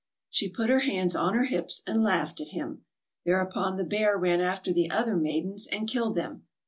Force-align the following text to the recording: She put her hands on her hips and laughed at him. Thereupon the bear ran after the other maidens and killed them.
She 0.31 0.49
put 0.49 0.71
her 0.71 0.79
hands 0.79 1.15
on 1.15 1.35
her 1.35 1.43
hips 1.43 1.83
and 1.85 2.01
laughed 2.03 2.41
at 2.41 2.47
him. 2.57 2.85
Thereupon 3.23 3.77
the 3.77 3.83
bear 3.83 4.17
ran 4.17 4.41
after 4.41 4.73
the 4.73 4.89
other 4.89 5.15
maidens 5.15 5.67
and 5.67 5.87
killed 5.87 6.15
them. 6.15 6.47